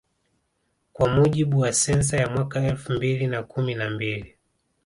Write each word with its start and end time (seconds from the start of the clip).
Kwa 0.93 1.09
mujibu 1.09 1.59
wa 1.59 1.73
sensa 1.73 2.17
ya 2.17 2.29
mwaka 2.29 2.61
elfu 2.67 2.91
mbili 2.93 3.27
na 3.27 3.43
kumi 3.43 3.75
na 3.75 3.89
mbili 3.89 4.37